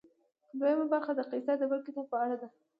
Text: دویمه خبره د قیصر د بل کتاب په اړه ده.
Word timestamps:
دویمه 0.59 0.99
خبره 1.05 1.13
د 1.17 1.19
قیصر 1.31 1.55
د 1.59 1.63
بل 1.71 1.79
کتاب 1.85 2.05
په 2.11 2.17
اړه 2.23 2.35
ده. 2.41 2.47